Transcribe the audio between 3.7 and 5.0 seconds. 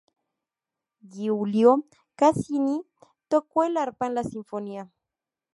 arpa en la Sinfonía.